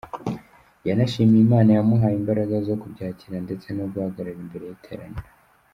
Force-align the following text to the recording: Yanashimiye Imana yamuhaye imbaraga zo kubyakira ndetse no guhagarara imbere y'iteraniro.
Yanashimiye 0.87 1.41
Imana 1.47 1.69
yamuhaye 1.77 2.15
imbaraga 2.21 2.55
zo 2.67 2.75
kubyakira 2.81 3.37
ndetse 3.45 3.67
no 3.77 3.85
guhagarara 3.91 4.39
imbere 4.45 4.63
y'iteraniro. 4.69 5.29